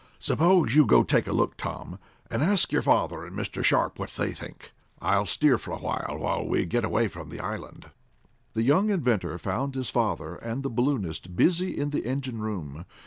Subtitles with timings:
[0.17, 1.99] Suppose you go take a look, Tom,
[2.31, 3.63] and ask your father and Mr.
[3.63, 4.71] Sharp what they think.
[4.99, 7.85] I'll steer for a while, until we get well away from the island."
[8.53, 12.85] The young inventor found his father and the balloonist busy in the engine room.